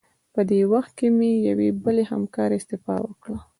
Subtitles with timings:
[0.33, 3.37] په دې وخت کې مې یوې بلې همکارې استعفا ورکړه.